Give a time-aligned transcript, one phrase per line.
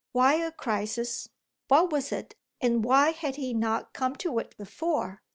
[0.13, 1.29] Why a crisis
[1.67, 5.21] what was it and why had he not come to it before?